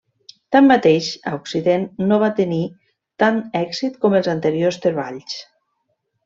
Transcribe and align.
Tanmateix, 0.53 1.09
a 1.31 1.33
occident 1.39 1.85
no 2.11 2.17
va 2.25 2.29
tenir 2.41 2.61
tant 3.25 3.37
èxit 3.61 4.01
com 4.07 4.17
els 4.21 4.31
anteriors 4.35 4.81
treballs. 4.87 5.39